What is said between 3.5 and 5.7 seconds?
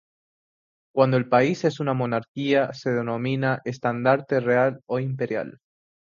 estandarte real o imperial.